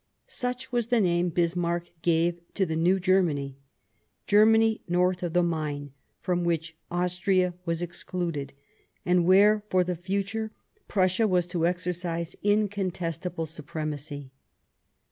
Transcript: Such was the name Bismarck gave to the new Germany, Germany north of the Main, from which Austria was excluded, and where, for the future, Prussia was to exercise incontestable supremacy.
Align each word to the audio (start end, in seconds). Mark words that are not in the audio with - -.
Such 0.25 0.71
was 0.71 0.87
the 0.87 0.99
name 0.99 1.29
Bismarck 1.29 1.91
gave 2.01 2.41
to 2.55 2.65
the 2.65 2.75
new 2.75 2.99
Germany, 2.99 3.59
Germany 4.25 4.81
north 4.87 5.21
of 5.21 5.33
the 5.33 5.43
Main, 5.43 5.93
from 6.21 6.43
which 6.43 6.75
Austria 6.89 7.53
was 7.65 7.83
excluded, 7.83 8.53
and 9.05 9.25
where, 9.27 9.61
for 9.69 9.83
the 9.83 9.95
future, 9.95 10.49
Prussia 10.87 11.27
was 11.27 11.45
to 11.53 11.67
exercise 11.67 12.35
incontestable 12.41 13.45
supremacy. 13.45 14.31